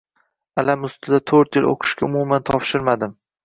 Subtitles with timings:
[0.61, 3.17] Alam ustida to`rt yil o`qishga umuman topshirmadim